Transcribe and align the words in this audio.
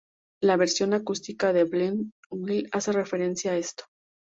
La 0.41 0.57
versión 0.57 0.95
acústica 0.95 1.53
de 1.53 1.63
Bleed 1.65 1.93
Well 2.31 2.67
hace 2.71 2.91
referencia 2.91 3.51
a 3.51 3.57
esto. 3.57 3.83